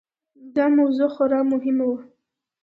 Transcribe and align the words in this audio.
دا 0.55 0.65
موضوع 0.77 1.09
خورا 1.15 1.39
مهمه 1.51 1.85
وه. 1.89 1.99